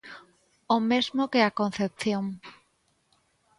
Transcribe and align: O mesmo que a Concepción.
O 0.75 0.77
mesmo 0.91 1.23
que 1.31 1.39
a 1.43 1.55
Concepción. 1.59 2.25